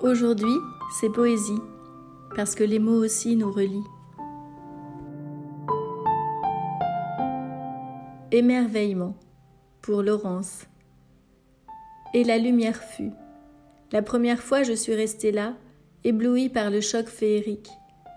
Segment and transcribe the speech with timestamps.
[0.00, 0.54] Aujourd'hui,
[0.92, 1.60] c'est poésie,
[2.36, 3.82] parce que les mots aussi nous relient.
[8.30, 9.16] Émerveillement,
[9.82, 10.66] pour Laurence.
[12.14, 13.10] Et la lumière fut.
[13.90, 15.54] La première fois, je suis restée là,
[16.04, 17.70] éblouie par le choc féerique.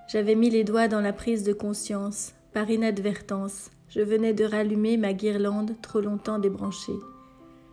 [0.07, 3.71] J'avais mis les doigts dans la prise de conscience, par inadvertance.
[3.89, 6.99] Je venais de rallumer ma guirlande trop longtemps débranchée.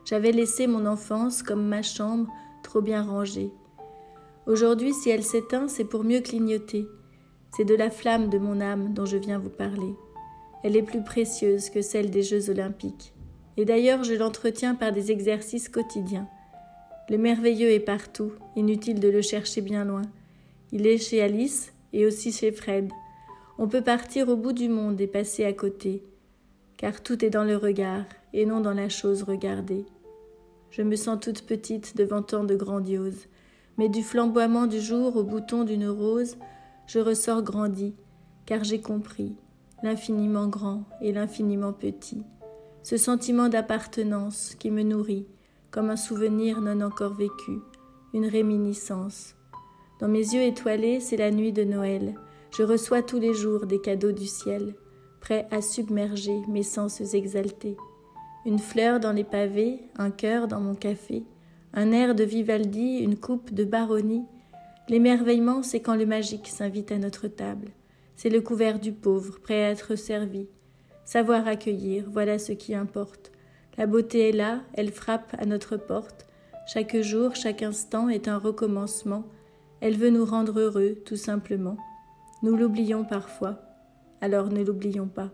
[0.06, 2.32] J'avais laissé mon enfance comme ma chambre
[2.62, 3.52] trop bien rangée.
[4.48, 6.88] Aujourd'hui, si elle s'éteint, c'est pour mieux clignoter.
[7.54, 9.92] C'est de la flamme de mon âme dont je viens vous parler.
[10.64, 13.12] Elle est plus précieuse que celle des Jeux olympiques.
[13.58, 16.26] Et d'ailleurs, je l'entretiens par des exercices quotidiens.
[17.10, 20.02] Le merveilleux est partout, inutile de le chercher bien loin.
[20.72, 22.90] Il est chez Alice et aussi chez Fred.
[23.58, 26.02] On peut partir au bout du monde et passer à côté,
[26.78, 29.84] car tout est dans le regard et non dans la chose regardée.
[30.70, 33.26] Je me sens toute petite devant tant de grandiose
[33.78, 36.36] mais du flamboiement du jour au bouton d'une rose,
[36.86, 37.94] je ressors grandi,
[38.44, 39.34] car j'ai compris
[39.82, 42.24] l'infiniment grand et l'infiniment petit,
[42.82, 45.26] ce sentiment d'appartenance qui me nourrit
[45.70, 47.58] comme un souvenir non encore vécu,
[48.14, 49.34] une réminiscence.
[50.00, 52.14] Dans mes yeux étoilés, c'est la nuit de Noël.
[52.56, 54.74] Je reçois tous les jours des cadeaux du ciel,
[55.20, 57.76] prêts à submerger mes sens exaltés.
[58.46, 61.24] Une fleur dans les pavés, un cœur dans mon café,
[61.78, 64.24] un air de Vivaldi, une coupe de baronnie.
[64.88, 67.68] L'émerveillement, c'est quand le magique s'invite à notre table.
[68.16, 70.48] C'est le couvert du pauvre, prêt à être servi.
[71.04, 73.30] Savoir accueillir, voilà ce qui importe.
[73.76, 76.26] La beauté est là, elle frappe à notre porte.
[76.66, 79.22] Chaque jour, chaque instant est un recommencement.
[79.80, 81.76] Elle veut nous rendre heureux, tout simplement.
[82.42, 83.62] Nous l'oublions parfois.
[84.20, 85.30] Alors ne l'oublions pas.